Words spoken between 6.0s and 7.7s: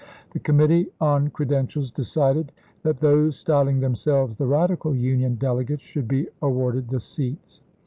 be awarded the seats.